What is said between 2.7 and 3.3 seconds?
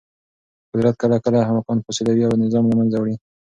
منځه وړي.